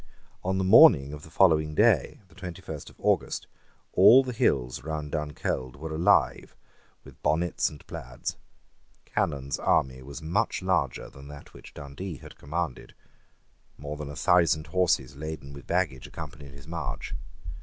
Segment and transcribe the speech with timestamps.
[0.43, 3.45] On the morning of the following day, the twenty first of August,
[3.93, 6.55] all the hills round Dunkeld were alive
[7.03, 8.35] with bonnets and plaids.
[9.05, 12.95] Cannon's army was much larger than that which Dundee had commanded.
[13.77, 17.13] More than a thousand horses laden with baggage accompanied his march.